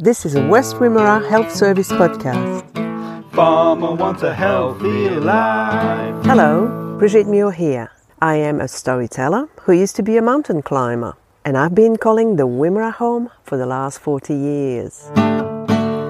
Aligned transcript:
This 0.00 0.24
is 0.24 0.36
a 0.36 0.46
West 0.46 0.76
Wimmera 0.76 1.28
Health 1.28 1.52
Service 1.52 1.88
podcast. 1.88 2.62
Farmer 3.32 3.96
wants 3.96 4.22
a 4.22 4.32
healthy 4.32 5.10
life. 5.10 6.24
Hello, 6.24 6.96
Brigitte 7.00 7.26
Muir 7.26 7.50
here. 7.50 7.90
I 8.22 8.36
am 8.36 8.60
a 8.60 8.68
storyteller 8.68 9.48
who 9.62 9.72
used 9.72 9.96
to 9.96 10.04
be 10.04 10.16
a 10.16 10.22
mountain 10.22 10.62
climber, 10.62 11.16
and 11.44 11.58
I've 11.58 11.74
been 11.74 11.96
calling 11.96 12.36
the 12.36 12.46
Wimmera 12.46 12.92
home 12.92 13.30
for 13.42 13.58
the 13.58 13.66
last 13.66 13.98
40 13.98 14.36
years. 14.36 15.10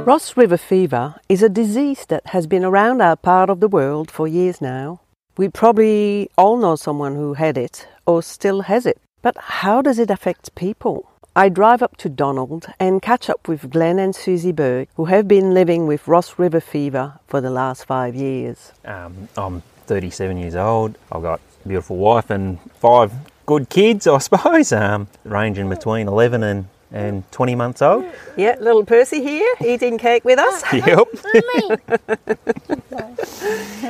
Ross 0.07 0.37
River 0.37 0.59
fever 0.59 1.15
is 1.31 1.43
a 1.43 1.49
disease 1.49 2.05
that 2.11 2.27
has 2.27 2.47
been 2.47 2.67
around 2.67 3.01
our 3.01 3.17
part 3.17 3.49
of 3.49 3.61
the 3.61 3.69
world 3.69 4.11
for 4.11 4.29
years 4.29 4.61
now. 4.61 5.01
We 5.39 5.49
probably 5.49 6.29
all 6.37 6.59
know 6.59 6.77
someone 6.77 7.17
who 7.17 7.33
had 7.33 7.57
it 7.57 7.89
or 8.05 8.23
still 8.23 8.61
has 8.69 8.85
it. 8.85 9.01
But 9.23 9.39
how 9.39 9.81
does 9.81 9.99
it 9.99 10.11
affect 10.11 10.55
people? 10.55 11.11
I 11.39 11.49
drive 11.49 11.83
up 11.83 11.97
to 11.99 12.09
Donald 12.09 12.67
and 12.81 13.01
catch 13.01 13.31
up 13.31 13.47
with 13.47 13.71
Glenn 13.71 14.01
and 14.01 14.13
Susie 14.13 14.51
Berg, 14.51 14.89
who 14.97 15.05
have 15.05 15.29
been 15.29 15.55
living 15.55 15.87
with 15.87 16.09
Ross 16.09 16.37
River 16.37 16.59
fever 16.59 17.21
for 17.29 17.41
the 17.41 17.49
last 17.49 17.85
five 17.85 18.17
years. 18.17 18.73
Um, 18.85 19.29
I'm 19.37 19.63
37 19.87 20.37
years 20.37 20.57
old. 20.57 20.99
I've 21.13 21.23
got 21.23 21.41
a 21.65 21.69
beautiful 21.69 21.97
wife 21.97 22.31
and 22.31 22.59
five 22.81 23.13
good 23.47 23.69
kids, 23.69 24.09
I 24.09 24.19
suppose, 24.29 24.73
um, 24.73 25.07
ranging 25.23 25.69
between 25.69 26.09
11 26.09 26.43
and, 26.43 26.67
and 26.93 27.31
20 27.33 27.55
months 27.55 27.83
old. 27.83 28.05
Yeah, 28.37 28.57
little 28.61 28.85
Percy 28.85 29.23
here 29.23 29.55
eating 29.65 29.99
cake 29.99 30.25
with 30.25 30.39
us. 30.39 30.63
Yep. 30.73 31.09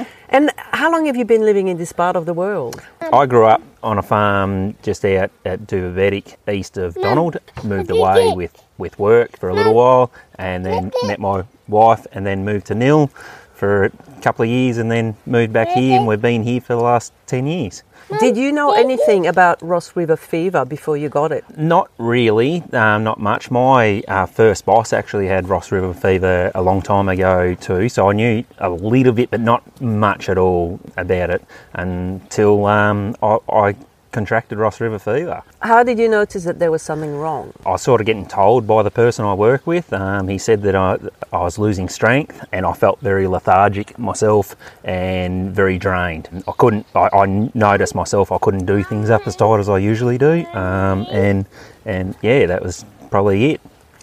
And 0.31 0.51
how 0.57 0.93
long 0.93 1.07
have 1.07 1.17
you 1.17 1.25
been 1.25 1.41
living 1.41 1.69
in 1.69 1.79
this 1.79 1.91
part 1.93 2.15
of 2.15 2.27
the 2.27 2.35
world? 2.35 2.83
I 3.01 3.25
grew 3.25 3.47
up 3.47 3.63
on 3.83 3.97
a 3.97 4.03
farm 4.03 4.77
just 4.83 5.03
out 5.07 5.31
at 5.47 5.67
Duvavetic, 5.67 6.37
east 6.53 6.77
of 6.77 6.95
Donald. 6.95 7.39
Moved 7.65 7.91
away 7.91 8.33
with, 8.35 8.63
with 8.77 8.99
work 8.99 9.39
for 9.39 9.49
a 9.49 9.55
little 9.55 9.75
while 9.75 10.13
and 10.35 10.67
then 10.67 10.93
met 11.07 11.19
my 11.19 11.45
wife 11.67 12.07
and 12.13 12.27
then 12.27 12.45
moved 12.45 12.67
to 12.67 12.75
Nhill 12.75 13.11
for 13.55 13.85
a 13.85 13.91
couple 14.21 14.43
of 14.43 14.51
years 14.51 14.77
and 14.77 14.91
then 14.91 15.17
moved 15.25 15.53
back 15.53 15.69
here 15.69 15.97
and 15.97 16.07
we've 16.07 16.21
been 16.21 16.43
here 16.43 16.61
for 16.61 16.75
the 16.75 16.83
last 16.83 17.15
10 17.27 17.47
years. 17.47 17.83
Did 18.17 18.39
you 18.39 18.53
know 18.53 18.73
anything 18.73 19.27
about 19.27 19.61
Ross 19.61 19.95
River 19.95 20.17
fever 20.17 20.65
before 20.65 20.97
you 20.97 21.11
got 21.11 21.31
it? 21.31 21.45
Not 21.59 21.91
really, 21.99 22.63
um, 22.73 23.05
not 23.05 23.21
much. 23.21 23.51
My 23.51 24.03
uh, 24.09 24.25
first 24.25 24.65
boss 24.65 24.95
actually 24.95 25.27
had 25.27 25.47
Ross 25.47 25.71
River 25.71 25.93
fever 25.93 26.51
a 26.55 26.63
long 26.63 26.81
time 26.81 27.11
ago 27.11 27.55
too, 27.55 27.91
so 27.91 28.09
I 28.09 28.15
knew 28.15 28.45
a 28.59 28.71
little 28.71 29.13
bit, 29.13 29.31
but 29.31 29.41
not 29.41 29.63
much 29.83 30.31
at 30.31 30.39
all 30.39 30.81
about 30.97 31.29
it 31.29 31.45
until 31.75 32.65
um, 32.65 33.15
I, 33.23 33.39
I 33.53 33.77
contracted 34.13 34.59
Ross 34.59 34.81
River 34.81 34.99
fever. 34.99 35.43
How 35.61 35.83
did 35.83 35.99
you 35.99 36.09
notice 36.09 36.45
that 36.45 36.59
there 36.59 36.71
was 36.71 36.83
something 36.83 37.17
wrong? 37.17 37.53
I 37.67 37.71
was 37.71 37.83
sort 37.83 38.01
of 38.01 38.07
getting 38.07 38.27
told 38.27 38.67
by 38.67 38.83
the 38.83 38.91
person 38.91 39.25
I 39.25 39.35
work 39.35 39.67
with. 39.67 39.93
Um, 39.93 40.29
he 40.29 40.39
said 40.39 40.63
that 40.63 40.75
I, 40.75 40.99
I 41.33 41.43
was 41.43 41.59
losing 41.59 41.89
strength 41.89 42.45
and 42.53 42.65
I 42.65 42.73
felt 42.73 43.01
very 43.01 43.27
lethargic 43.27 43.99
myself 43.99 44.57
and 44.85 45.55
very 45.55 45.79
drained. 45.79 46.29
I 46.47 46.53
couldn't, 46.53 46.87
I, 46.95 47.09
I 47.13 47.51
noticed 47.55 47.95
myself 47.95 48.33
I 48.33 48.39
couldn't 48.39 48.67
do 48.67 48.83
things 48.83 49.11
up 49.11 49.27
as 49.27 49.37
tight 49.37 49.61
as 49.61 49.69
I 49.69 49.79
usually 49.79 50.19
do. 50.19 50.47
Um, 50.47 51.07
and, 51.11 51.47
and 51.85 52.17
yeah, 52.23 52.47
that 52.47 52.63
was 52.63 52.85
probably 53.11 53.53
it, 53.53 53.61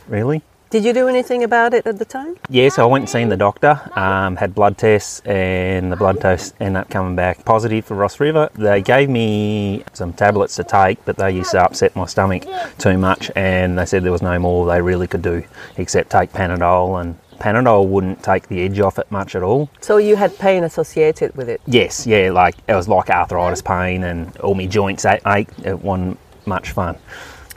really. 0.07 0.41
Did 0.75 0.83
you 0.83 0.91
do 0.91 1.07
anything 1.07 1.41
about 1.45 1.73
it 1.73 1.87
at 1.87 1.99
the 1.99 2.03
time? 2.03 2.35
Yes, 2.49 2.77
I 2.77 2.83
went 2.83 3.03
and 3.03 3.09
seen 3.09 3.29
the 3.29 3.37
doctor, 3.37 3.79
um, 3.97 4.35
had 4.35 4.53
blood 4.53 4.77
tests, 4.77 5.21
and 5.21 5.89
the 5.89 5.95
blood 5.95 6.19
tests 6.19 6.53
ended 6.59 6.81
up 6.81 6.89
coming 6.89 7.15
back 7.15 7.45
positive 7.45 7.85
for 7.85 7.95
Ross 7.95 8.19
River. 8.19 8.49
They 8.55 8.81
gave 8.81 9.09
me 9.09 9.85
some 9.93 10.11
tablets 10.11 10.57
to 10.57 10.65
take, 10.65 10.97
but 11.05 11.15
they 11.15 11.31
used 11.31 11.51
to 11.51 11.63
upset 11.63 11.95
my 11.95 12.05
stomach 12.07 12.43
too 12.77 12.97
much, 12.97 13.31
and 13.37 13.79
they 13.79 13.85
said 13.85 14.03
there 14.03 14.11
was 14.11 14.21
no 14.21 14.37
more 14.37 14.65
they 14.65 14.81
really 14.81 15.07
could 15.07 15.21
do 15.21 15.45
except 15.77 16.09
take 16.09 16.33
Panadol, 16.33 16.99
and 16.99 17.17
Panadol 17.39 17.87
wouldn't 17.87 18.21
take 18.21 18.49
the 18.49 18.61
edge 18.63 18.81
off 18.81 18.99
it 18.99 19.09
much 19.09 19.33
at 19.33 19.43
all. 19.43 19.69
So 19.79 19.95
you 19.95 20.17
had 20.17 20.37
pain 20.37 20.65
associated 20.65 21.37
with 21.37 21.47
it? 21.47 21.61
Yes, 21.67 22.05
yeah, 22.05 22.31
like 22.31 22.55
it 22.67 22.75
was 22.75 22.89
like 22.89 23.09
arthritis 23.09 23.61
pain, 23.61 24.03
and 24.03 24.35
all 24.39 24.55
my 24.55 24.65
joints 24.65 25.05
ached. 25.05 25.57
It 25.63 25.79
wasn't 25.79 26.19
much 26.45 26.71
fun. 26.71 26.97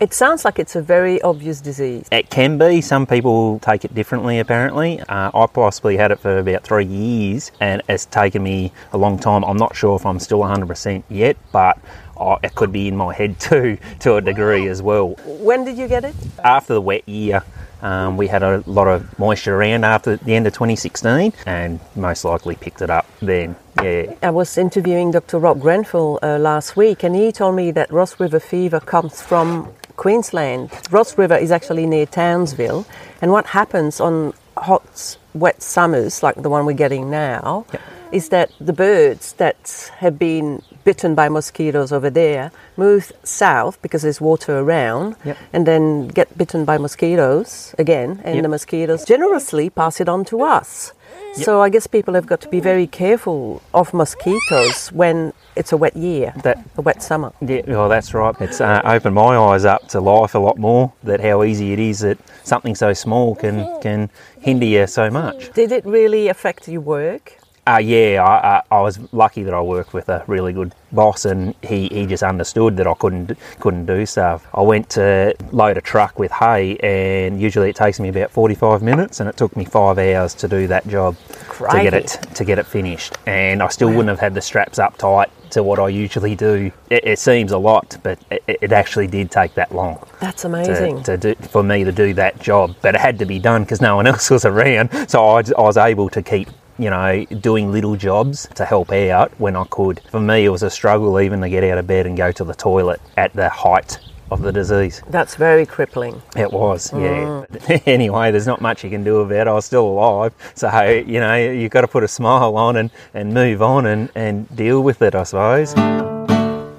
It 0.01 0.15
sounds 0.15 0.45
like 0.45 0.61
it's 0.61 0.77
a 0.77 0.81
very 0.81 1.21
obvious 1.23 1.61
disease. 1.61 2.07
It 2.13 2.31
can 2.31 2.57
be. 2.57 2.81
Some 2.81 3.05
people 3.05 3.59
take 3.59 3.85
it 3.85 3.97
differently, 3.97 4.39
apparently. 4.39 5.01
Uh, 5.01 5.33
I 5.35 5.47
possibly 5.47 5.97
had 5.97 6.13
it 6.13 6.21
for 6.21 6.39
about 6.39 6.63
three 6.63 6.85
years 6.85 7.51
and 7.59 7.83
it's 7.89 8.05
taken 8.05 8.45
me 8.45 8.73
a 8.93 8.99
long 8.99 9.19
time. 9.19 9.45
I'm 9.45 9.57
not 9.57 9.75
sure 9.75 9.97
if 9.97 10.07
I'm 10.07 10.21
still 10.21 10.39
100% 10.39 11.03
yet, 11.09 11.37
but 11.51 11.81
I, 12.17 12.37
it 12.45 12.55
could 12.55 12.71
be 12.71 12.87
in 12.87 12.97
my 12.97 13.13
head 13.13 13.41
too, 13.41 13.79
to 13.99 14.15
a 14.15 14.21
degree 14.21 14.69
as 14.69 14.81
well. 14.83 15.17
When 15.25 15.65
did 15.65 15.77
you 15.77 15.89
get 15.89 16.05
it? 16.05 16.15
After 16.45 16.75
the 16.75 16.81
wet 16.81 17.09
year, 17.09 17.43
um, 17.83 18.17
we 18.17 18.29
had 18.29 18.45
a 18.45 18.63
lot 18.67 18.87
of 18.87 19.19
moisture 19.19 19.57
around 19.57 19.85
after 19.85 20.17
the 20.17 20.37
end 20.37 20.47
of 20.47 20.53
2016 20.53 21.33
and 21.45 21.81
most 21.97 22.25
likely 22.25 22.55
picked 22.55 22.83
it 22.83 22.91
up 22.91 23.07
then. 23.21 23.57
Yeah. 23.83 24.15
I 24.23 24.31
was 24.31 24.57
interviewing 24.57 25.11
Dr. 25.11 25.41
Rob 25.41 25.61
Grenfell 25.61 26.21
uh, 26.23 26.39
last 26.39 26.77
week 26.77 27.03
and 27.03 27.17
he 27.17 27.33
told 27.33 27.57
me 27.57 27.73
that 27.73 27.93
Ross 27.93 28.21
River 28.21 28.39
fever 28.39 28.79
comes 28.79 29.21
from 29.21 29.73
Queensland. 29.99 30.71
Ross 30.91 31.19
River 31.19 31.37
is 31.37 31.51
actually 31.51 31.85
near 31.85 32.07
Townsville, 32.07 32.87
and 33.21 33.31
what 33.33 33.47
happens 33.47 34.01
on 34.01 34.33
hot, 34.57 35.19
wet 35.35 35.61
summers 35.63 36.23
like 36.23 36.37
the 36.43 36.49
one 36.49 36.65
we're 36.67 36.73
getting 36.73 37.11
now 37.11 37.67
Yep. 37.73 37.81
is 38.13 38.29
that 38.31 38.51
the 38.61 38.73
birds 38.73 39.35
that 39.35 39.91
have 39.99 40.19
been 40.19 40.63
bitten 40.85 41.15
by 41.15 41.29
mosquitoes 41.29 41.93
over 41.93 42.11
there 42.11 42.51
move 42.77 43.13
south 43.25 43.81
because 43.83 44.03
there's 44.03 44.21
water 44.21 44.59
around 44.61 45.17
Yep. 45.25 45.37
and 45.53 45.67
then 45.67 46.09
get 46.09 46.29
bitten 46.39 46.65
by 46.65 46.79
mosquitoes 46.79 47.75
again, 47.79 48.21
and 48.25 48.37
Yep. 48.37 48.43
the 48.45 48.49
mosquitoes 48.49 49.05
generously 49.05 49.69
pass 49.69 50.01
it 50.01 50.09
on 50.09 50.25
to 50.27 50.43
us. 50.43 50.93
So 51.35 51.61
I 51.61 51.69
guess 51.69 51.87
people 51.87 52.15
have 52.15 52.27
got 52.27 52.41
to 52.41 52.49
be 52.49 52.61
very 52.61 52.87
careful 52.87 53.63
of 53.73 53.95
mosquitoes 53.95 54.89
when 54.93 55.33
it's 55.57 55.73
a 55.73 55.77
wet 55.77 55.97
year, 55.97 56.33
That- 56.43 56.59
a 56.77 56.81
wet 56.83 57.03
summer. 57.03 57.33
Yeah, 57.41 57.63
well, 57.67 57.89
that's 57.89 58.13
right. 58.15 58.35
It's 58.41 58.61
uh, 58.61 58.81
opened 58.85 59.15
my 59.15 59.37
eyes 59.37 59.65
up 59.65 59.89
to 59.89 60.01
life 60.01 60.35
a 60.35 60.39
lot 60.39 60.59
more. 60.59 60.93
That 61.05 61.21
how 61.21 61.43
easy 61.45 61.73
it 61.73 61.79
is 61.79 62.01
that 62.01 62.19
something 62.45 62.75
so 62.75 62.93
small 62.93 63.35
can 63.35 63.67
can 63.81 64.11
hinder 64.41 64.67
you 64.67 64.87
so 64.87 65.11
much. 65.11 65.53
Did 65.55 65.71
it 65.73 65.85
really 65.87 66.29
affect 66.29 66.69
your 66.69 66.81
work? 66.81 67.39
Uh, 67.69 67.77
yeah, 67.77 68.25
I, 68.25 68.57
I, 68.57 68.79
I 68.79 68.81
was 68.81 68.99
lucky 69.13 69.43
that 69.43 69.53
I 69.53 69.61
worked 69.61 69.93
with 69.93 70.09
a 70.09 70.25
really 70.27 70.55
good 70.55 70.75
boss, 70.91 71.27
and 71.27 71.55
he, 71.63 71.89
he 71.89 72.07
just 72.07 72.23
understood 72.23 72.79
that 72.79 72.87
I 72.87 72.95
couldn't 72.95 73.37
couldn't 73.61 73.85
do 73.85 74.07
stuff. 74.07 74.47
I 74.55 74.63
went 74.63 74.89
to 74.91 75.35
load 75.53 75.77
a 75.77 75.83
truck 75.83 76.19
with 76.19 76.33
hay, 76.33 76.79
and 76.79 77.39
usually 77.39 77.69
it 77.69 77.77
takes 77.77 78.01
me 78.01 78.09
about 78.09 78.31
forty 78.31 78.55
five 78.55 78.83
minutes, 78.83 79.21
and 79.21 79.29
it 79.29 79.37
took 79.37 79.55
me 79.55 79.67
five 79.67 79.99
hours 79.99 80.33
to 80.35 80.49
do 80.49 80.67
that 80.69 80.89
job 80.89 81.15
to 81.59 81.83
get 81.83 81.93
it 81.93 82.07
to 82.37 82.45
get 82.45 82.59
it 82.59 82.65
finished. 82.65 83.19
And 83.27 83.63
I 83.63 83.69
still 83.69 83.89
wouldn't 83.89 84.09
have 84.09 84.21
had 84.21 84.33
the 84.33 84.41
straps 84.41 84.79
up 84.79 84.97
tight 84.97 85.31
to 85.51 85.63
what 85.63 85.79
I 85.79 85.89
usually 85.89 86.35
do. 86.35 86.71
It, 86.91 87.05
it 87.05 87.19
seems 87.19 87.53
a 87.53 87.59
lot, 87.59 87.97
but 88.03 88.19
it, 88.31 88.43
it 88.47 88.73
actually 88.73 89.07
did 89.07 89.31
take 89.31 89.55
that 89.55 89.75
long 89.75 90.03
That's 90.21 90.43
to, 90.43 90.49
amazing. 90.49 91.03
to 91.05 91.17
do, 91.17 91.35
for 91.35 91.63
me 91.63 91.85
to 91.85 91.93
do 91.93 92.15
that 92.15 92.39
job. 92.41 92.77
But 92.83 92.95
it 92.95 93.01
had 93.01 93.19
to 93.21 93.27
be 93.27 93.39
done 93.39 93.63
because 93.63 93.81
no 93.81 93.97
one 93.97 94.07
else 94.13 94.31
was 94.31 94.45
around. 94.45 94.91
So 95.09 95.25
I, 95.25 95.43
I 95.57 95.63
was 95.63 95.77
able 95.77 96.09
to 96.11 96.23
keep, 96.23 96.49
you 96.79 96.91
know, 96.91 97.25
doing 97.25 97.73
little 97.73 97.97
jobs 97.97 98.49
to 98.55 98.65
help 98.65 98.93
out 98.93 99.33
when 99.39 99.57
I 99.57 99.65
could. 99.65 100.01
For 100.11 100.21
me, 100.21 100.45
it 100.45 100.51
was 100.51 100.63
a 100.63 100.71
struggle 100.71 101.21
even 101.21 101.41
to 101.41 101.49
get 101.49 101.65
out 101.65 101.79
of 101.79 101.87
bed 101.87 102.07
and 102.07 102.17
go 102.17 102.33
to 102.33 102.45
the 102.45 102.55
toilet 102.55 103.01
at 103.17 103.33
the 103.33 103.49
height 103.49 103.99
of 104.31 104.43
the 104.43 104.53
disease. 104.53 105.03
That's 105.09 105.35
very 105.35 105.65
crippling. 105.67 106.21
It 106.37 106.53
was, 106.53 106.93
yeah. 106.93 107.45
But 107.51 107.63
mm. 107.63 107.83
anyway, 107.87 108.31
there's 108.31 108.47
not 108.47 108.61
much 108.61 108.85
you 108.85 108.91
can 108.91 109.05
do 109.05 109.19
about 109.21 109.47
it. 109.47 109.49
I 109.49 109.53
was 109.53 109.65
still 109.65 109.87
alive. 109.87 110.35
So, 110.55 110.83
you 110.85 111.21
know, 111.21 111.37
you've 111.37 111.71
got 111.71 111.83
to 111.83 111.89
put 111.89 112.05
a 112.05 112.09
smile 112.09 112.57
on 112.57 112.77
and, 112.77 112.91
and 113.15 113.33
move 113.33 113.63
on 113.63 113.87
and, 113.87 114.11
and 114.15 114.55
deal 114.55 114.83
with 114.83 115.03
it, 115.03 115.15
I 115.15 115.23
suppose. 115.23 115.75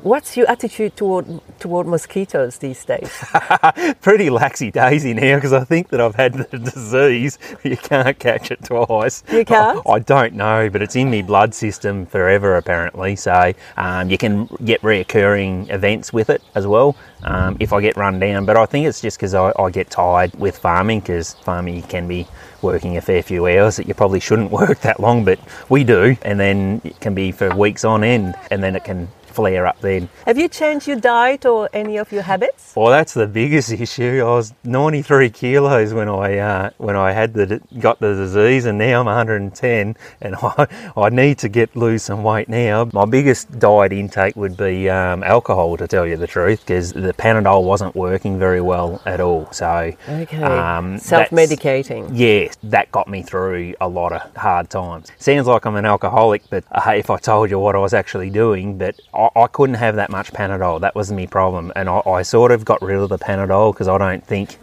What's 0.10 0.36
your 0.36 0.50
attitude 0.50 0.96
toward 0.96 1.40
toward 1.60 1.86
mosquitoes 1.86 2.58
these 2.58 2.84
days? 2.84 3.16
pretty 4.02 4.30
laxy 4.30 4.72
daisy 4.72 5.14
now 5.14 5.36
because 5.36 5.54
I 5.54 5.64
think 5.64 5.90
that 5.90 6.02
I've 6.02 6.16
had 6.16 6.34
the 6.34 6.58
disease. 6.74 7.38
You 7.62 7.78
can't 7.78 8.18
catch 8.18 8.50
it 8.50 8.64
twice. 8.64 9.22
You 9.32 9.46
can't? 9.46 9.86
I, 9.86 9.92
I 9.92 10.00
don't 10.00 10.34
know, 10.34 10.68
but 10.72 10.82
it's 10.82 10.96
in 10.96 11.12
my 11.12 11.22
blood 11.22 11.54
system 11.54 12.08
forever 12.08 12.56
apparently. 12.56 13.16
So 13.18 13.54
um, 13.78 14.10
you 14.10 14.18
can 14.18 14.48
get 14.66 14.82
reoccurring 14.82 15.70
events 15.70 16.12
with 16.12 16.32
it 16.32 16.42
as 16.56 16.66
well 16.66 16.96
um, 17.22 17.58
if 17.60 17.72
I 17.72 17.80
get 17.80 17.96
run 17.96 18.20
down. 18.20 18.46
But 18.46 18.58
I 18.58 18.66
think 18.66 18.88
it's 18.88 19.02
just 19.02 19.20
because 19.20 19.36
I, 19.36 19.54
I 19.60 19.70
get 19.70 19.92
tired 19.92 20.34
with 20.40 20.58
farming 20.58 21.02
because 21.02 21.36
farming 21.44 21.84
can 21.84 22.08
be 22.08 22.28
working 22.64 22.98
a 22.98 23.02
fair 23.02 23.22
few 23.22 23.46
hours 23.46 23.76
that 23.76 23.88
you 23.88 23.94
probably 23.94 24.22
shouldn't 24.22 24.50
work 24.62 24.80
that 24.80 25.00
long, 25.00 25.24
but 25.24 25.40
we 25.70 25.84
do, 25.84 26.18
and 26.24 26.40
then 26.40 26.82
it 26.84 27.00
can 27.00 27.14
be 27.14 27.32
for 27.32 27.56
weeks 27.56 27.86
on 27.86 28.04
end, 28.04 28.34
and 28.50 28.64
then 28.64 28.76
it 28.76 28.84
can 28.84 29.08
flare 29.40 29.66
up 29.66 29.80
then. 29.80 30.10
Have 30.26 30.38
you 30.38 30.50
changed 30.50 30.86
your 30.86 31.00
diet 31.00 31.46
or 31.46 31.70
any 31.72 31.96
of 31.98 32.12
your 32.12 32.24
habits? 32.24 32.74
Well, 32.76 32.88
that's 32.92 33.14
the 33.14 33.26
biggest 33.26 33.72
issue. 33.86 34.20
I 34.22 34.32
was 34.36 34.54
93 34.66 35.30
kilos 35.30 35.94
when 35.94 36.10
I 36.10 36.38
uh, 36.40 36.70
when 36.78 36.98
I 36.98 37.14
had 37.14 37.34
the 37.34 37.62
got 37.80 38.00
the 38.02 38.14
disease, 38.16 38.66
and 38.66 38.78
now 38.78 39.00
I'm 39.00 39.06
110, 39.06 39.96
and 40.22 40.36
I, 40.42 40.68
I 40.98 41.10
need 41.10 41.38
to 41.40 41.48
get 41.50 41.74
lose 41.76 42.04
some 42.04 42.22
weight 42.24 42.50
now. 42.50 42.90
My 42.92 43.06
biggest 43.06 43.58
diet 43.60 43.94
intake 43.94 44.36
would 44.36 44.58
be 44.58 44.90
um, 44.90 45.24
alcohol, 45.24 45.78
to 45.78 45.88
tell 45.88 46.06
you 46.06 46.18
the 46.18 46.28
truth, 46.28 46.60
because 46.62 46.92
the 46.92 47.14
Panadol 47.14 47.64
wasn't 47.64 47.96
working 47.96 48.38
very 48.38 48.62
well 48.62 49.02
at 49.06 49.22
all. 49.22 49.50
So 49.54 49.94
Okay. 50.10 50.44
um, 50.44 50.98
Self-medicating. 51.00 52.10
yeah, 52.14 52.52
that 52.64 52.92
got 52.92 53.08
me 53.08 53.22
through 53.24 53.76
a 53.80 53.88
lot 53.88 54.12
of 54.12 54.22
hard 54.36 54.70
times. 54.70 55.12
Sounds 55.18 55.48
like 55.48 55.64
I'm 55.66 55.76
an 55.76 55.86
alcoholic, 55.86 56.44
but 56.50 56.66
uh, 56.72 56.92
if 56.96 57.10
I 57.10 57.18
told 57.18 57.50
you 57.50 57.60
what 57.60 57.76
I 57.76 57.80
was 57.80 57.94
actually 57.94 58.30
doing, 58.30 58.78
but 58.78 59.00
I, 59.14 59.29
I 59.36 59.48
couldn't 59.48 59.76
have 59.76 59.96
that 59.96 60.10
much 60.10 60.32
Panadol. 60.32 60.82
That 60.82 60.96
was 60.96 61.12
my 61.12 61.26
problem, 61.26 61.72
and 61.76 61.90
I, 61.90 62.02
I 62.06 62.22
sort 62.24 62.52
of 62.52 62.66
got 62.66 62.82
rid 62.82 62.98
of 62.98 63.10
the 63.10 63.18
Panadol 63.18 63.74
because 63.74 63.88
I 63.88 63.98
don't 63.98 64.26
think 64.26 64.58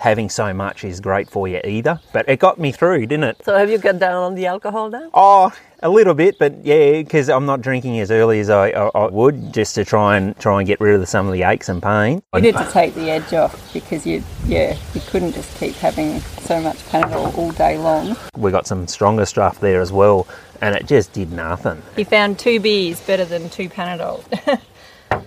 having 0.00 0.28
so 0.28 0.52
much 0.52 0.84
is 0.84 1.00
great 1.00 1.28
for 1.28 1.48
you 1.48 1.60
either. 1.64 2.00
But 2.12 2.28
it 2.28 2.38
got 2.38 2.58
me 2.58 2.72
through, 2.72 3.06
didn't 3.06 3.24
it? 3.24 3.44
So 3.44 3.56
have 3.56 3.70
you 3.70 3.78
got 3.78 3.98
down 3.98 4.22
on 4.22 4.34
the 4.34 4.46
alcohol 4.46 4.90
now? 4.90 5.10
Oh, 5.14 5.52
a 5.80 5.88
little 5.88 6.14
bit, 6.14 6.38
but 6.38 6.64
yeah, 6.64 7.02
because 7.02 7.28
I'm 7.28 7.46
not 7.46 7.60
drinking 7.60 8.00
as 8.00 8.10
early 8.10 8.40
as 8.40 8.50
I, 8.50 8.70
I, 8.70 8.88
I 8.88 9.06
would, 9.08 9.52
just 9.54 9.74
to 9.76 9.84
try 9.84 10.16
and 10.16 10.36
try 10.38 10.58
and 10.58 10.66
get 10.66 10.80
rid 10.80 11.00
of 11.00 11.08
some 11.08 11.26
of 11.26 11.32
the 11.32 11.42
aches 11.42 11.68
and 11.68 11.82
pain. 11.82 12.22
You 12.34 12.40
need 12.40 12.56
to 12.56 12.68
take 12.72 12.94
the 12.94 13.10
edge 13.10 13.32
off 13.32 13.72
because 13.72 14.06
you, 14.06 14.22
yeah, 14.46 14.76
you 14.94 15.00
couldn't 15.08 15.32
just 15.32 15.56
keep 15.58 15.74
having 15.76 16.20
so 16.20 16.60
much 16.60 16.76
Panadol 16.86 17.36
all 17.38 17.52
day 17.52 17.78
long. 17.78 18.16
We 18.36 18.50
got 18.50 18.66
some 18.66 18.86
stronger 18.88 19.24
stuff 19.26 19.60
there 19.60 19.80
as 19.80 19.92
well, 19.92 20.26
and 20.60 20.74
it 20.74 20.86
just 20.86 21.12
did 21.12 21.32
nothing. 21.32 21.80
He 21.96 22.04
found 22.04 22.38
two 22.38 22.58
beers 22.60 23.00
better 23.00 23.24
than 23.24 23.48
two 23.50 23.68
Panadol. 23.68 24.24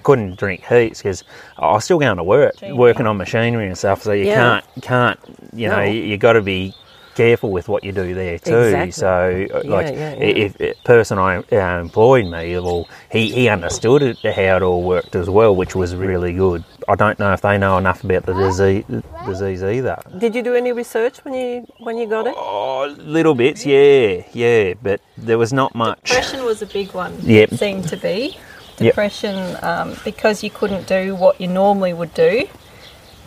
couldn't 0.03 0.37
drink 0.37 0.63
heaps 0.65 0.99
because 0.99 1.23
I 1.57 1.71
was 1.73 1.85
still 1.85 1.99
going 1.99 2.17
to 2.17 2.23
work, 2.23 2.55
Machinery. 2.55 2.77
working 2.77 3.07
on 3.07 3.17
machinery 3.17 3.67
and 3.67 3.77
stuff. 3.77 4.01
So 4.03 4.11
you 4.13 4.25
Yeah. 4.25 4.61
can't, 4.61 4.83
can't, 4.83 5.19
you 5.53 5.67
know, 5.69 5.77
No. 5.77 5.83
you, 5.83 6.01
you 6.01 6.17
got 6.17 6.33
to 6.33 6.41
be 6.41 6.73
careful 7.21 7.51
with 7.51 7.67
what 7.69 7.83
you 7.83 7.91
do 7.91 8.13
there 8.13 8.39
too. 8.39 8.57
Exactly. 8.57 8.91
So, 8.91 9.47
uh, 9.53 9.61
Yeah, 9.63 9.75
like, 9.75 9.93
yeah, 9.93 10.13
yeah. 10.13 10.45
if 10.45 10.57
the 10.57 10.75
person 10.83 11.17
I 11.17 11.37
uh, 11.37 11.79
employed 11.79 12.25
me, 12.25 12.57
well, 12.59 12.87
he, 13.11 13.31
he 13.31 13.49
understood 13.49 14.01
it, 14.01 14.17
how 14.23 14.55
it 14.57 14.61
all 14.63 14.83
worked 14.83 15.15
as 15.15 15.29
well, 15.29 15.55
which 15.55 15.75
was 15.75 15.95
really 15.95 16.33
good. 16.33 16.63
I 16.87 16.95
don't 16.95 17.19
know 17.19 17.31
if 17.33 17.41
they 17.41 17.57
know 17.57 17.77
enough 17.77 18.03
about 18.03 18.25
the 18.25 18.33
disease, 18.33 18.83
disease 19.25 19.63
either. 19.63 19.97
Did 20.17 20.35
you 20.35 20.43
do 20.43 20.55
any 20.55 20.71
research 20.71 21.23
when 21.23 21.33
you 21.33 21.67
when 21.79 21.97
you 21.97 22.07
got 22.07 22.25
it? 22.27 22.33
Oh, 22.37 22.93
little 22.97 23.35
bits, 23.35 23.65
yeah, 23.65 24.23
yeah, 24.33 24.73
but 24.81 24.99
there 25.17 25.37
was 25.37 25.53
not 25.53 25.75
much. 25.75 26.03
Depression 26.03 26.43
was 26.43 26.61
a 26.61 26.65
big 26.65 26.93
one. 26.93 27.13
Yep. 27.21 27.53
It 27.53 27.59
seemed 27.59 27.87
to 27.89 27.97
be. 27.97 28.37
Yep. 28.79 28.93
Depression 28.95 29.57
um, 29.61 29.95
because 30.03 30.43
you 30.43 30.49
couldn't 30.49 30.87
do 30.87 31.15
what 31.15 31.39
you 31.39 31.47
normally 31.47 31.93
would 31.93 32.13
do. 32.15 32.47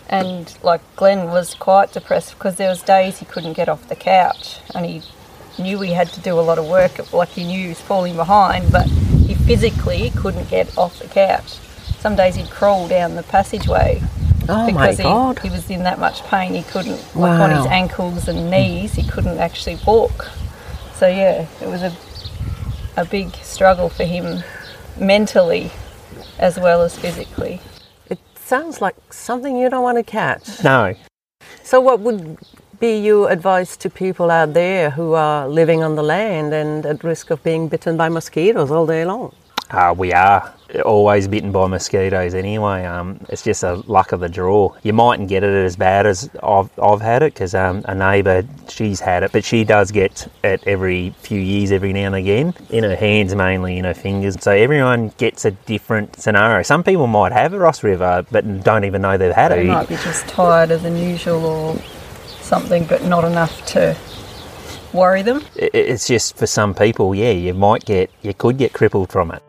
And 0.08 0.56
like 0.62 0.80
Glenn 0.96 1.28
was 1.28 1.54
quite 1.54 1.92
depressed 1.92 2.34
because 2.34 2.56
there 2.56 2.68
was 2.68 2.82
days 2.82 3.18
he 3.18 3.24
couldn't 3.26 3.54
get 3.54 3.68
off 3.68 3.88
the 3.88 3.96
couch 3.96 4.60
and 4.74 4.84
he 4.84 5.02
knew 5.58 5.80
he 5.80 5.92
had 5.92 6.08
to 6.10 6.20
do 6.20 6.38
a 6.38 6.42
lot 6.42 6.58
of 6.58 6.66
work. 6.66 7.12
Like 7.12 7.30
he 7.30 7.44
knew 7.44 7.62
he 7.62 7.68
was 7.68 7.80
falling 7.80 8.16
behind, 8.16 8.70
but 8.70 8.86
he 8.86 9.34
physically 9.34 10.10
couldn't 10.10 10.50
get 10.50 10.76
off 10.76 10.98
the 10.98 11.08
couch. 11.08 11.58
Some 11.98 12.16
days 12.16 12.34
he'd 12.34 12.50
crawl 12.50 12.86
down 12.86 13.14
the 13.14 13.22
passageway 13.22 14.02
Oh 14.48 14.66
because 14.66 14.98
he, 14.98 15.02
god! 15.02 15.38
he 15.38 15.48
was 15.48 15.70
in 15.70 15.84
that 15.84 15.98
much 15.98 16.22
pain 16.24 16.52
he 16.52 16.62
couldn't 16.62 17.16
like 17.16 17.40
on 17.40 17.50
his 17.50 17.66
ankles 17.66 18.28
and 18.28 18.50
knees 18.50 18.92
he 18.92 19.06
couldn't 19.06 19.38
actually 19.38 19.78
walk 19.86 20.30
so 20.94 21.06
yeah 21.06 21.46
it 21.62 21.68
was 21.68 21.82
a 21.82 21.92
a 22.96 23.04
big 23.04 23.34
struggle 23.36 23.88
for 23.88 24.04
him 24.04 24.42
mentally 24.98 25.70
as 26.38 26.58
well 26.58 26.82
as 26.82 26.96
physically 26.96 27.60
sounds 28.44 28.80
like 28.80 28.96
something 29.12 29.56
you 29.56 29.68
don't 29.70 29.82
want 29.82 29.98
to 29.98 30.02
catch. 30.04 30.62
No, 30.62 30.94
So, 31.62 31.80
what 31.80 32.00
would 32.00 32.38
be 32.78 32.98
your 32.98 33.30
advice 33.30 33.76
to 33.78 33.88
people 33.90 34.30
out 34.30 34.52
there 34.54 34.90
who 34.90 35.14
are 35.14 35.48
living 35.48 35.82
on 35.82 35.94
the 35.96 36.02
land 36.02 36.52
and 36.52 36.84
at 36.86 37.02
risk 37.04 37.30
of 37.30 37.42
being 37.42 37.68
bitten 37.68 37.96
by 37.96 38.08
mosquitoes 38.08 38.70
all 38.70 38.86
day 38.86 39.04
long? 39.04 39.32
Uh, 39.70 39.94
we 39.96 40.12
are 40.12 40.54
always 40.84 41.28
bitten 41.28 41.52
by 41.52 41.66
mosquitoes 41.66 42.34
anyway. 42.34 42.84
Um, 42.84 43.18
it's 43.28 43.42
just 43.42 43.62
a 43.62 43.74
luck 43.86 44.12
of 44.12 44.20
the 44.20 44.28
draw. 44.28 44.74
You 44.82 44.92
mightn't 44.92 45.28
get 45.28 45.42
it 45.42 45.64
as 45.64 45.76
bad 45.76 46.06
as 46.06 46.30
I've, 46.42 46.70
I've 46.78 47.00
had 47.00 47.22
it 47.22 47.34
because 47.34 47.54
um, 47.54 47.82
a 47.86 47.94
neighbour, 47.94 48.44
she's 48.68 49.00
had 49.00 49.22
it, 49.22 49.32
but 49.32 49.44
she 49.44 49.64
does 49.64 49.90
get 49.90 50.28
it 50.42 50.66
every 50.66 51.10
few 51.18 51.40
years, 51.40 51.72
every 51.72 51.92
now 51.92 52.06
and 52.06 52.14
again, 52.14 52.54
in 52.70 52.84
her 52.84 52.96
hands 52.96 53.34
mainly, 53.34 53.78
in 53.78 53.84
her 53.84 53.94
fingers. 53.94 54.40
So 54.42 54.52
everyone 54.52 55.08
gets 55.18 55.44
a 55.44 55.52
different 55.52 56.16
scenario. 56.16 56.62
Some 56.62 56.82
people 56.82 57.06
might 57.06 57.32
have 57.32 57.52
a 57.52 57.58
Ross 57.58 57.82
River 57.82 58.26
but 58.30 58.64
don't 58.64 58.84
even 58.84 59.02
know 59.02 59.16
they've 59.16 59.34
had 59.34 59.52
it. 59.52 59.56
they 59.56 59.66
might 59.66 59.88
be 59.88 59.96
just 59.96 60.26
tired 60.28 60.70
than 60.70 60.96
usual 60.96 61.44
or 61.44 61.78
something 62.40 62.84
but 62.84 63.02
not 63.04 63.24
enough 63.24 63.64
to 63.66 63.96
worry 64.92 65.22
them 65.22 65.42
It's 65.56 66.06
just 66.06 66.36
for 66.36 66.46
some 66.46 66.74
people, 66.74 67.14
yeah, 67.14 67.30
you 67.30 67.54
might 67.54 67.84
get, 67.84 68.10
you 68.22 68.34
could 68.34 68.58
get 68.58 68.72
crippled 68.72 69.10
from 69.10 69.30
it. 69.30 69.42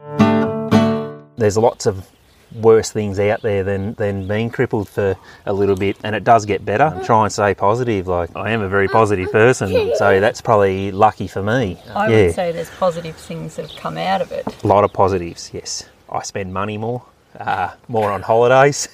There's 1.37 1.57
lots 1.57 1.85
of 1.85 2.09
worse 2.53 2.91
things 2.91 3.19
out 3.19 3.41
there 3.41 3.63
than, 3.63 3.93
than 3.95 4.27
being 4.27 4.49
crippled 4.49 4.87
for 4.87 5.17
a 5.45 5.53
little 5.53 5.75
bit, 5.75 5.97
and 6.03 6.15
it 6.15 6.23
does 6.23 6.45
get 6.45 6.63
better. 6.63 6.99
Try 7.03 7.23
and 7.23 7.31
stay 7.31 7.53
positive. 7.53 8.07
Like, 8.07 8.35
I 8.35 8.51
am 8.51 8.61
a 8.61 8.69
very 8.69 8.87
positive 8.87 9.31
person, 9.31 9.91
so 9.95 10.19
that's 10.19 10.41
probably 10.41 10.91
lucky 10.91 11.27
for 11.27 11.43
me. 11.43 11.77
i 11.93 12.09
yeah, 12.09 12.25
would 12.27 12.35
say 12.35 12.51
there's 12.51 12.69
positive 12.71 13.15
things 13.15 13.55
that 13.55 13.69
have 13.69 13.79
come 13.79 13.97
out 13.97 14.21
of 14.21 14.31
it 14.31 14.45
a 14.63 14.67
lot 14.67 14.83
of 14.83 14.93
positives, 14.93 15.51
yes. 15.53 15.87
I 16.09 16.21
spend 16.23 16.53
money 16.53 16.77
more, 16.77 17.03
uh, 17.39 17.73
more 17.87 18.11
on 18.11 18.21
holidays. 18.21 18.87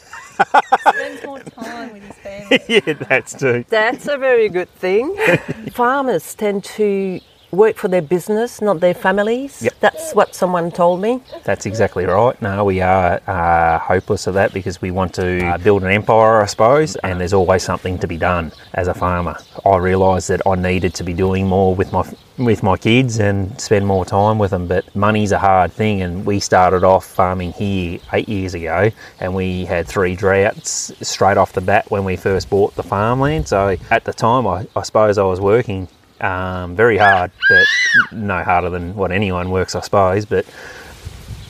spends 0.87 1.23
more 1.25 1.39
time 1.39 1.93
with 1.93 2.03
his 2.03 2.15
family 2.17 2.59
yeah, 2.67 2.93
that's 2.93 3.33
too. 3.33 3.63
That's 3.69 4.07
a 4.07 4.17
very 4.17 4.49
good 4.49 4.69
thing. 4.69 5.15
Farmers 5.71 6.33
tend 6.33 6.63
to 6.63 7.19
work 7.51 7.75
for 7.75 7.87
their 7.87 8.01
business, 8.01 8.61
not 8.61 8.79
their 8.79 8.93
families. 8.93 9.61
Yep. 9.61 9.73
That's 9.79 10.13
what 10.13 10.35
someone 10.35 10.71
told 10.71 11.01
me. 11.01 11.21
That's 11.43 11.65
exactly 11.65 12.05
right. 12.05 12.39
No, 12.41 12.63
we 12.63 12.81
are 12.81 13.19
uh, 13.27 13.79
hopeless 13.79 14.27
of 14.27 14.33
that 14.35 14.53
because 14.53 14.81
we 14.81 14.91
want 14.91 15.13
to 15.15 15.45
uh, 15.45 15.57
build 15.57 15.83
an 15.83 15.91
empire, 15.91 16.41
I 16.41 16.45
suppose, 16.45 16.95
and 16.97 17.19
there's 17.19 17.33
always 17.33 17.63
something 17.63 17.97
to 17.99 18.07
be 18.07 18.17
done 18.17 18.51
as 18.73 18.87
a 18.87 18.93
farmer. 18.93 19.37
I 19.65 19.77
realised 19.77 20.29
that 20.29 20.41
I 20.45 20.55
needed 20.55 20.93
to 20.95 21.03
be 21.03 21.13
doing 21.13 21.47
more 21.47 21.75
with 21.75 21.91
my 21.91 22.09
with 22.37 22.63
my 22.63 22.75
kids 22.75 23.19
and 23.19 23.59
spend 23.61 23.85
more 23.85 24.03
time 24.03 24.39
with 24.39 24.49
them, 24.51 24.65
but 24.65 24.95
money's 24.95 25.31
a 25.31 25.37
hard 25.37 25.71
thing. 25.71 26.01
And 26.01 26.25
we 26.25 26.39
started 26.39 26.83
off 26.83 27.05
farming 27.05 27.51
here 27.51 27.99
eight 28.13 28.27
years 28.27 28.53
ago, 28.53 28.89
and 29.19 29.35
we 29.35 29.65
had 29.65 29.87
three 29.87 30.15
droughts 30.15 30.91
straight 31.07 31.37
off 31.37 31.53
the 31.53 31.61
bat 31.61 31.91
when 31.91 32.03
we 32.03 32.15
first 32.15 32.49
bought 32.49 32.75
the 32.75 32.83
farmland. 32.83 33.47
So 33.47 33.77
at 33.91 34.05
the 34.05 34.13
time, 34.13 34.47
I, 34.47 34.65
I 34.75 34.81
suppose 34.83 35.17
I 35.17 35.23
was 35.23 35.39
working 35.39 35.87
um, 36.21 36.75
very 36.75 36.97
hard, 36.97 37.31
but 37.49 37.65
no 38.11 38.43
harder 38.43 38.69
than 38.69 38.95
what 38.95 39.11
anyone 39.11 39.49
works, 39.51 39.75
I 39.75 39.81
suppose. 39.81 40.25
But 40.25 40.45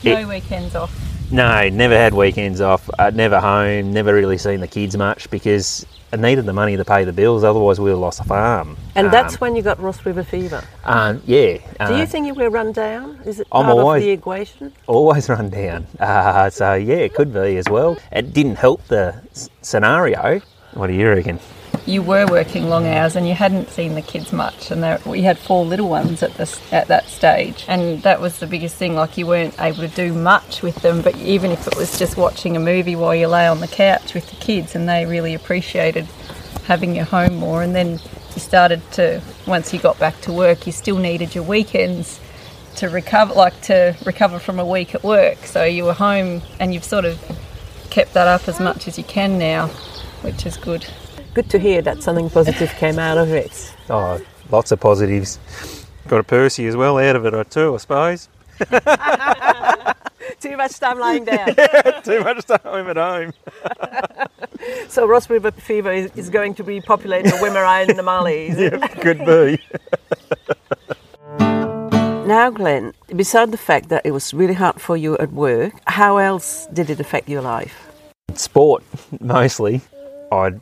no 0.04 0.26
weekends 0.28 0.74
off 0.74 0.98
no, 1.30 1.66
never 1.70 1.96
had 1.96 2.12
weekends 2.12 2.60
off. 2.60 2.90
Uh, 2.98 3.08
never 3.08 3.40
home. 3.40 3.90
Never 3.94 4.12
really 4.12 4.36
seen 4.36 4.60
the 4.60 4.68
kids 4.68 4.94
much 4.98 5.30
because 5.30 5.86
I 6.12 6.16
needed 6.16 6.44
the 6.44 6.52
money 6.52 6.76
to 6.76 6.84
pay 6.84 7.04
the 7.04 7.12
bills. 7.14 7.42
Otherwise, 7.42 7.78
we 7.80 7.84
would 7.84 7.92
have 7.92 8.00
lost 8.00 8.18
the 8.18 8.24
farm. 8.24 8.76
And 8.94 9.10
that's 9.10 9.36
Um, 9.36 9.38
when 9.38 9.56
you 9.56 9.62
got 9.62 9.80
Ross 9.80 10.04
River 10.04 10.24
fever. 10.24 10.62
um, 10.84 11.22
yeah. 11.24 11.56
Do 11.86 11.94
you 11.96 12.02
uh, 12.02 12.06
think 12.06 12.26
you 12.26 12.34
were 12.34 12.50
run 12.50 12.72
down? 12.72 13.18
Is 13.24 13.40
it 13.40 13.46
I'm 13.50 13.64
part 13.64 13.78
always- 13.78 14.02
of 14.02 14.06
the 14.08 14.10
equation? 14.10 14.72
always 14.86 15.26
run 15.30 15.48
down? 15.48 15.86
Uh, 15.98 16.50
so 16.50 16.74
yeah, 16.74 16.96
it 16.96 17.14
could 17.14 17.32
be 17.32 17.56
as 17.56 17.64
well. 17.70 17.96
It 18.12 18.34
didn't 18.34 18.56
help 18.56 18.86
the 18.88 19.14
s- 19.30 19.48
scenario. 19.62 20.42
What 20.74 20.88
do 20.88 20.92
you 20.92 21.08
reckon? 21.08 21.40
You 21.86 22.02
were 22.02 22.26
working 22.26 22.68
long 22.68 22.86
hours 22.86 23.16
and 23.16 23.26
you 23.26 23.34
hadn't 23.34 23.68
seen 23.68 23.94
the 23.94 24.02
kids 24.02 24.32
much 24.32 24.70
and 24.70 25.04
we 25.04 25.22
had 25.22 25.38
four 25.38 25.64
little 25.64 25.88
ones 25.88 26.22
at 26.22 26.34
this 26.34 26.60
at 26.72 26.88
that 26.88 27.08
stage. 27.08 27.64
And 27.66 28.02
that 28.02 28.20
was 28.20 28.38
the 28.38 28.46
biggest 28.46 28.76
thing 28.76 28.94
like 28.94 29.18
you 29.18 29.26
weren't 29.26 29.60
able 29.60 29.78
to 29.78 29.88
do 29.88 30.12
much 30.12 30.62
with 30.62 30.76
them 30.76 31.02
but 31.02 31.16
even 31.16 31.50
if 31.50 31.66
it 31.66 31.76
was 31.76 31.98
just 31.98 32.16
watching 32.16 32.56
a 32.56 32.60
movie 32.60 32.96
while 32.96 33.14
you 33.14 33.26
lay 33.26 33.46
on 33.46 33.60
the 33.60 33.68
couch 33.68 34.14
with 34.14 34.28
the 34.30 34.36
kids 34.36 34.74
and 34.74 34.88
they 34.88 35.06
really 35.06 35.34
appreciated 35.34 36.06
having 36.66 36.94
you 36.94 37.04
home 37.04 37.34
more 37.34 37.62
and 37.62 37.74
then 37.74 37.92
you 38.34 38.40
started 38.40 38.80
to 38.92 39.20
once 39.46 39.72
you 39.72 39.80
got 39.80 39.98
back 39.98 40.18
to 40.20 40.32
work 40.32 40.66
you 40.66 40.72
still 40.72 40.98
needed 40.98 41.34
your 41.34 41.44
weekends 41.44 42.20
to 42.76 42.88
recover 42.88 43.34
like 43.34 43.60
to 43.62 43.94
recover 44.06 44.38
from 44.38 44.58
a 44.58 44.64
week 44.64 44.94
at 44.94 45.02
work. 45.02 45.38
So 45.44 45.64
you 45.64 45.84
were 45.84 45.92
home 45.92 46.42
and 46.58 46.72
you've 46.72 46.84
sort 46.84 47.04
of 47.04 47.20
kept 47.90 48.14
that 48.14 48.28
up 48.28 48.48
as 48.48 48.58
much 48.58 48.88
as 48.88 48.96
you 48.96 49.04
can 49.04 49.38
now 49.38 49.66
which 50.22 50.46
is 50.46 50.56
good 50.56 50.86
Good 51.34 51.48
to 51.50 51.58
hear 51.58 51.82
that 51.82 52.02
something 52.02 52.28
positive 52.30 52.70
came 52.72 52.98
out 52.98 53.18
of 53.18 53.30
it. 53.30 53.74
Oh, 53.88 54.20
lots 54.50 54.72
of 54.72 54.80
positives. 54.80 55.38
Got 56.08 56.20
a 56.20 56.24
Percy 56.24 56.66
as 56.66 56.76
well 56.76 56.98
out 56.98 57.16
of 57.16 57.24
it, 57.26 57.34
I 57.34 57.42
too, 57.44 57.74
I 57.74 57.76
suppose. 57.78 58.28
Too 60.40 60.56
much 60.56 60.78
time 60.78 60.98
lying 60.98 61.24
down. 61.24 61.54
yeah, 61.58 62.00
Too 62.04 62.20
much 62.22 62.44
time 62.46 62.88
at 62.88 62.96
home. 62.96 63.32
so 64.88 65.06
Ross 65.06 65.30
River 65.30 65.52
fever 65.52 65.92
is, 65.92 66.10
is 66.16 66.30
going 66.30 66.54
to 66.54 66.64
be 66.64 66.80
populating 66.80 67.30
the 67.30 67.36
Wimmera 67.38 67.88
and 67.88 67.98
the 67.98 68.02
Mallee. 68.02 68.48
it? 68.48 68.90
Could 69.00 69.24
be. 69.24 69.58
Now, 72.26 72.50
Glenn, 72.50 72.92
beside 73.14 73.52
the 73.52 73.58
fact 73.58 73.88
that 73.88 74.04
it 74.04 74.10
was 74.10 74.34
really 74.34 74.54
hard 74.54 74.80
for 74.80 74.96
you 74.96 75.16
at 75.18 75.32
work, 75.32 75.74
how 75.86 76.18
else 76.18 76.66
did 76.72 76.90
it 76.90 77.00
affect 77.00 77.28
your 77.28 77.42
life? 77.42 77.92
sport 78.34 78.82
mostly. 79.20 79.80
I 80.30 80.52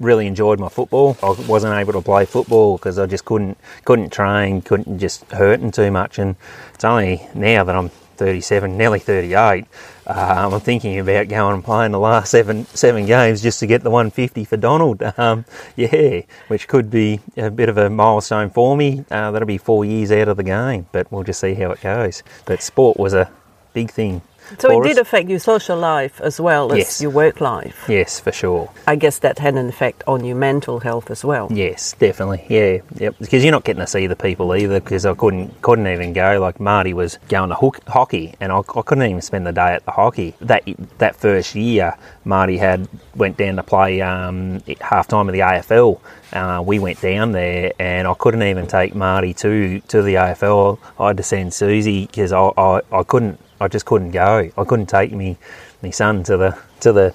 really 0.00 0.26
enjoyed 0.26 0.58
my 0.58 0.68
football. 0.68 1.16
I 1.22 1.30
wasn't 1.46 1.74
able 1.74 1.92
to 1.92 2.00
play 2.00 2.24
football 2.24 2.76
because 2.76 2.98
I 2.98 3.06
just 3.06 3.24
couldn't 3.24 3.58
couldn't 3.84 4.10
train, 4.10 4.62
couldn't 4.62 4.98
just 4.98 5.24
hurting 5.30 5.70
too 5.70 5.90
much. 5.90 6.18
And 6.18 6.36
it's 6.74 6.84
only 6.84 7.28
now 7.34 7.62
that 7.64 7.76
I'm 7.76 7.90
37, 8.16 8.76
nearly 8.76 8.98
38, 8.98 9.64
uh, 10.06 10.50
I'm 10.52 10.60
thinking 10.60 10.98
about 10.98 11.28
going 11.28 11.54
and 11.54 11.64
playing 11.64 11.92
the 11.92 11.98
last 11.98 12.30
seven 12.30 12.66
seven 12.66 13.06
games 13.06 13.42
just 13.42 13.60
to 13.60 13.66
get 13.66 13.82
the 13.82 13.90
150 13.90 14.44
for 14.44 14.56
Donald. 14.56 15.02
Um, 15.20 15.44
yeah, 15.76 16.22
which 16.48 16.66
could 16.66 16.90
be 16.90 17.20
a 17.36 17.50
bit 17.50 17.68
of 17.68 17.76
a 17.76 17.90
milestone 17.90 18.48
for 18.48 18.74
me. 18.74 19.04
Uh, 19.10 19.30
that'll 19.30 19.46
be 19.46 19.58
four 19.58 19.84
years 19.84 20.10
out 20.10 20.28
of 20.28 20.38
the 20.38 20.42
game, 20.42 20.86
but 20.92 21.12
we'll 21.12 21.24
just 21.24 21.40
see 21.40 21.52
how 21.54 21.70
it 21.72 21.80
goes. 21.82 22.22
But 22.46 22.62
sport 22.62 22.98
was 22.98 23.12
a 23.12 23.30
big 23.74 23.90
thing. 23.90 24.22
So 24.58 24.80
it 24.80 24.86
did 24.88 24.98
affect 24.98 25.28
your 25.28 25.38
social 25.38 25.78
life 25.78 26.20
as 26.20 26.40
well 26.40 26.72
as 26.72 26.78
Yes. 26.78 27.00
your 27.00 27.10
work 27.10 27.40
life. 27.40 27.84
Yes, 27.88 28.18
for 28.20 28.32
sure. 28.32 28.70
I 28.86 28.96
guess 28.96 29.18
that 29.20 29.38
had 29.38 29.54
an 29.54 29.68
effect 29.68 30.02
on 30.06 30.24
your 30.24 30.36
mental 30.36 30.80
health 30.80 31.10
as 31.10 31.24
well. 31.24 31.48
Yes, 31.50 31.94
definitely. 31.98 32.44
Yeah, 32.48 32.78
yep. 32.96 33.14
Because 33.20 33.42
you're 33.44 33.52
not 33.52 33.64
getting 33.64 33.80
to 33.80 33.86
see 33.86 34.06
the 34.06 34.16
people 34.16 34.54
either. 34.54 34.80
Because 34.80 35.06
I 35.06 35.14
couldn't 35.14 35.60
couldn't 35.62 35.86
even 35.86 36.12
go. 36.12 36.40
Like 36.40 36.58
Marty 36.60 36.92
was 36.92 37.18
going 37.28 37.50
to 37.50 37.54
hook, 37.54 37.80
hockey, 37.86 38.34
and 38.40 38.50
I, 38.52 38.58
I 38.58 38.82
couldn't 38.82 39.04
even 39.04 39.20
spend 39.22 39.46
the 39.46 39.52
day 39.52 39.74
at 39.74 39.84
the 39.84 39.92
hockey. 39.92 40.34
That 40.40 40.62
that 40.98 41.16
first 41.16 41.54
year, 41.54 41.94
Marty 42.24 42.58
had 42.58 42.88
went 43.14 43.36
down 43.36 43.56
to 43.56 43.62
play 43.62 44.00
um, 44.02 44.62
half 44.80 45.08
time 45.08 45.28
of 45.28 45.32
the 45.32 45.40
AFL. 45.40 46.00
Uh, 46.32 46.62
we 46.64 46.78
went 46.78 47.00
down 47.00 47.32
there, 47.32 47.72
and 47.78 48.06
I 48.06 48.14
couldn't 48.14 48.42
even 48.42 48.66
take 48.66 48.94
Marty 48.94 49.32
to 49.34 49.80
to 49.80 50.02
the 50.02 50.14
AFL. 50.14 50.78
I 50.98 51.08
had 51.08 51.16
to 51.16 51.22
send 51.22 51.54
Susie 51.54 52.06
because 52.06 52.32
I, 52.32 52.50
I, 52.56 52.82
I 52.92 53.02
couldn't. 53.04 53.40
I 53.60 53.68
just 53.68 53.86
couldn't 53.86 54.10
go. 54.10 54.50
I 54.56 54.64
couldn't 54.64 54.86
take 54.86 55.12
me 55.12 55.38
my 55.82 55.90
son 55.90 56.22
to 56.24 56.36
the 56.36 56.58
to 56.80 56.92
the 56.92 57.14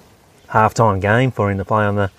halftime 0.49 1.01
game 1.01 1.31
for 1.31 1.51
him 1.51 1.57
to 1.57 1.65
play 1.65 1.85
on 1.85 1.95
the 1.95 2.11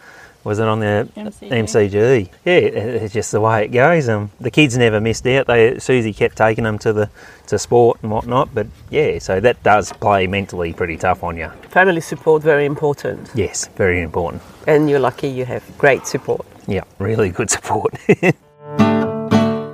was 0.46 0.60
it 0.60 0.68
on 0.68 0.78
the 0.78 1.08
MCG. 1.16 1.50
MCG? 1.50 2.28
Yeah, 2.44 2.52
it's 2.52 3.12
just 3.12 3.32
the 3.32 3.40
way 3.40 3.64
it 3.64 3.72
goes. 3.72 4.08
Um, 4.08 4.30
the 4.40 4.50
kids 4.50 4.78
never 4.78 5.00
missed 5.00 5.26
out. 5.26 5.48
They 5.48 5.80
Susie 5.80 6.12
kept 6.12 6.36
taking 6.36 6.62
them 6.62 6.78
to 6.78 6.92
the 6.92 7.10
to 7.48 7.58
sport 7.58 7.98
and 8.02 8.12
whatnot. 8.12 8.54
But 8.54 8.68
yeah, 8.88 9.18
so 9.18 9.40
that 9.40 9.60
does 9.64 9.92
play 9.94 10.28
mentally 10.28 10.72
pretty 10.72 10.96
tough 10.98 11.24
on 11.24 11.36
you. 11.36 11.48
Family 11.70 12.00
support 12.00 12.44
very 12.44 12.64
important, 12.64 13.28
Yes, 13.34 13.66
very 13.76 14.00
important. 14.00 14.40
and 14.68 14.88
you're 14.88 15.00
lucky 15.00 15.28
you 15.28 15.44
have 15.44 15.64
great 15.78 16.06
support. 16.06 16.46
Yeah, 16.68 16.84
really 17.00 17.30
good 17.30 17.50
support. 17.50 17.94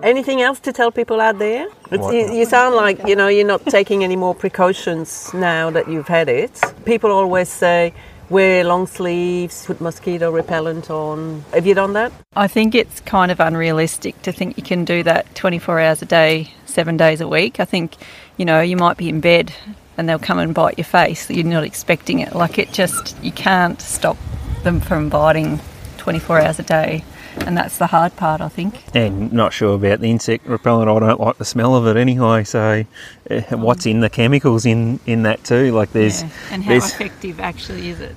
Anything 0.02 0.40
else 0.40 0.58
to 0.60 0.72
tell 0.72 0.90
people 0.90 1.20
out 1.20 1.38
there? 1.38 1.68
It's, 1.90 2.12
you, 2.12 2.38
you 2.38 2.44
sound 2.46 2.74
like 2.76 3.06
you 3.06 3.14
know 3.14 3.28
you're 3.28 3.46
not 3.46 3.64
taking 3.66 4.02
any 4.04 4.16
more 4.16 4.34
precautions 4.34 5.32
now 5.34 5.70
that 5.70 5.86
you've 5.86 6.08
had 6.08 6.28
it. 6.30 6.58
People 6.86 7.10
always 7.10 7.48
say 7.50 7.92
wear 8.32 8.64
long 8.64 8.86
sleeves, 8.86 9.66
put 9.66 9.80
mosquito 9.80 10.30
repellent 10.30 10.90
on. 10.90 11.44
Have 11.52 11.66
you 11.66 11.74
done 11.74 11.92
that? 11.92 12.10
I 12.34 12.48
think 12.48 12.74
it's 12.74 13.00
kind 13.00 13.30
of 13.30 13.38
unrealistic 13.38 14.20
to 14.22 14.32
think 14.32 14.56
you 14.56 14.62
can 14.62 14.84
do 14.86 15.02
that 15.02 15.32
24 15.34 15.78
hours 15.78 16.02
a 16.02 16.06
day, 16.06 16.50
seven 16.64 16.96
days 16.96 17.20
a 17.20 17.28
week. 17.28 17.60
I 17.60 17.66
think, 17.66 17.94
you 18.38 18.46
know, 18.46 18.62
you 18.62 18.76
might 18.76 18.96
be 18.96 19.10
in 19.10 19.20
bed 19.20 19.52
and 19.98 20.08
they'll 20.08 20.18
come 20.18 20.38
and 20.38 20.54
bite 20.54 20.78
your 20.78 20.86
face. 20.86 21.28
You're 21.30 21.44
not 21.44 21.62
expecting 21.62 22.20
it. 22.20 22.34
Like 22.34 22.58
it 22.58 22.72
just, 22.72 23.22
you 23.22 23.32
can't 23.32 23.80
stop 23.80 24.16
them 24.62 24.80
from 24.80 25.10
biting 25.10 25.60
24 25.98 26.40
hours 26.40 26.58
a 26.58 26.62
day. 26.62 27.04
And 27.46 27.56
that's 27.56 27.78
the 27.78 27.88
hard 27.88 28.16
part, 28.16 28.40
I 28.40 28.48
think. 28.48 28.82
and 28.94 29.32
not 29.32 29.52
sure 29.52 29.74
about 29.74 30.00
the 30.00 30.10
insect 30.10 30.46
repellent. 30.46 30.88
I 30.88 30.98
don't 30.98 31.20
like 31.20 31.38
the 31.38 31.44
smell 31.44 31.74
of 31.74 31.86
it 31.86 31.96
anyway. 31.98 32.44
So, 32.44 32.84
uh, 33.30 33.40
what's 33.56 33.86
in 33.86 34.00
the 34.00 34.10
chemicals 34.10 34.64
in 34.66 35.00
in 35.06 35.22
that 35.24 35.44
too? 35.44 35.72
Like 35.72 35.92
there's 35.92 36.22
Yeah. 36.22 36.28
And 36.50 36.64
how 36.64 36.70
there's 36.70 36.92
effective 36.92 37.40
actually 37.40 37.88
is 37.90 38.00
it? 38.00 38.16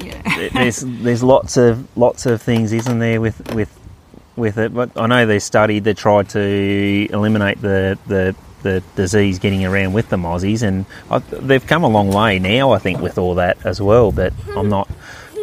Yeah. 0.00 0.48
there's 0.52 0.80
there's 0.86 1.22
lots 1.22 1.56
of 1.56 1.86
lots 1.96 2.26
of 2.26 2.40
things, 2.42 2.72
isn't 2.72 2.98
there, 2.98 3.20
with 3.20 3.54
with 3.54 3.72
with 4.36 4.58
it? 4.58 4.74
But 4.74 4.90
I 4.96 5.06
know 5.06 5.26
they 5.26 5.38
studied 5.38 5.84
they 5.84 5.94
tried 5.94 6.28
to 6.30 7.08
eliminate 7.10 7.60
the 7.60 7.98
the 8.06 8.34
the 8.62 8.82
disease 8.96 9.38
getting 9.38 9.64
around 9.64 9.92
with 9.92 10.08
the 10.08 10.16
mozzies, 10.16 10.62
and 10.62 10.84
I, 11.10 11.18
they've 11.18 11.64
come 11.64 11.84
a 11.84 11.88
long 11.88 12.08
way 12.10 12.38
now. 12.40 12.72
I 12.72 12.78
think 12.78 13.00
with 13.00 13.16
all 13.16 13.36
that 13.36 13.56
as 13.64 13.80
well, 13.80 14.10
but 14.10 14.32
I'm 14.56 14.68
not 14.68 14.88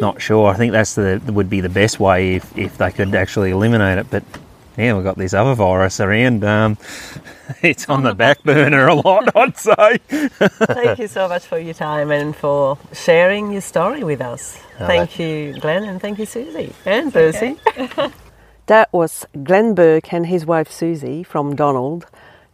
not 0.00 0.20
sure. 0.20 0.48
I 0.48 0.54
think 0.54 0.72
that's 0.72 0.94
the 0.94 1.20
would 1.26 1.50
be 1.50 1.60
the 1.60 1.68
best 1.68 2.00
way 2.00 2.36
if 2.36 2.56
if 2.56 2.78
they 2.78 2.90
could 2.90 3.14
actually 3.14 3.50
eliminate 3.50 3.98
it, 3.98 4.10
but. 4.10 4.24
Yeah, 4.78 4.92
we've 4.92 5.04
got 5.04 5.16
this 5.16 5.32
other 5.32 5.54
virus 5.54 6.00
around. 6.00 6.44
Um, 6.44 6.76
it's 7.62 7.88
on 7.88 8.02
the 8.02 8.14
back 8.14 8.42
burner 8.42 8.86
a 8.88 8.94
lot, 8.94 9.34
I'd 9.34 9.56
say. 9.56 9.96
Thank 10.08 10.98
you 10.98 11.08
so 11.08 11.26
much 11.28 11.46
for 11.46 11.58
your 11.58 11.72
time 11.72 12.10
and 12.10 12.36
for 12.36 12.76
sharing 12.92 13.52
your 13.52 13.62
story 13.62 14.04
with 14.04 14.20
us. 14.20 14.60
Oh, 14.78 14.86
thank 14.86 15.18
you, 15.18 15.54
Glenn, 15.60 15.84
and 15.84 15.98
thank 15.98 16.18
you, 16.18 16.26
Susie 16.26 16.74
and 16.84 17.10
Percy. 17.10 17.56
that 18.66 18.92
was 18.92 19.24
Glenn 19.44 19.74
Burke 19.74 20.12
and 20.12 20.26
his 20.26 20.44
wife 20.44 20.70
Susie 20.70 21.22
from 21.22 21.56
Donald 21.56 22.04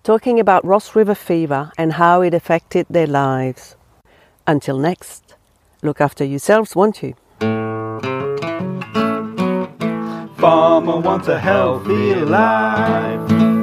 talking 0.02 0.40
about 0.40 0.64
Ross 0.64 0.94
River 0.96 1.14
fever 1.14 1.72
and 1.78 1.94
how 1.94 2.22
it 2.22 2.34
affected 2.34 2.86
their 2.90 3.06
lives. 3.06 3.76
Until 4.46 4.78
next, 4.78 5.34
look 5.82 6.00
after 6.00 6.24
yourselves, 6.24 6.74
won't 6.74 7.02
you? 7.02 7.14
Farmer 10.42 10.96
wants 10.98 11.28
a 11.28 11.38
healthy 11.38 12.16
life. 12.16 13.61